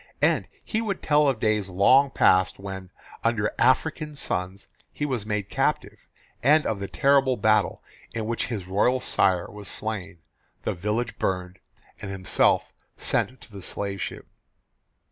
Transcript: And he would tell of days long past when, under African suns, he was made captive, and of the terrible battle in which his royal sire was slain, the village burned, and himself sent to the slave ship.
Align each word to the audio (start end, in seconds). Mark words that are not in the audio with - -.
And 0.23 0.47
he 0.65 0.81
would 0.81 1.03
tell 1.03 1.27
of 1.27 1.39
days 1.39 1.69
long 1.69 2.09
past 2.09 2.57
when, 2.57 2.89
under 3.23 3.51
African 3.59 4.15
suns, 4.15 4.67
he 4.91 5.05
was 5.05 5.27
made 5.27 5.47
captive, 5.51 6.07
and 6.41 6.65
of 6.65 6.79
the 6.79 6.87
terrible 6.87 7.37
battle 7.37 7.83
in 8.11 8.25
which 8.25 8.47
his 8.47 8.65
royal 8.65 8.99
sire 8.99 9.47
was 9.51 9.67
slain, 9.67 10.17
the 10.63 10.73
village 10.73 11.19
burned, 11.19 11.59
and 12.01 12.09
himself 12.09 12.73
sent 12.97 13.41
to 13.41 13.51
the 13.51 13.61
slave 13.61 14.01
ship. 14.01 14.25